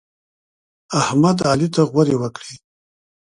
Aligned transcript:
احمد؛ 1.01 1.37
علي 1.49 1.67
ته 1.75 1.81
غورې 1.91 2.15
وکړې. 2.21 2.53